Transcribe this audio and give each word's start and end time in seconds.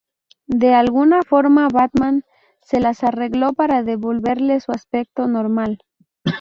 De 0.47 0.73
alguna 0.73 1.21
forma 1.21 1.67
Batman 1.71 2.23
se 2.63 2.79
las 2.79 3.03
arregló 3.03 3.53
para 3.53 3.83
devolverle 3.83 4.59
su 4.59 4.71
aspecto 4.71 5.27
normal. 5.27 5.77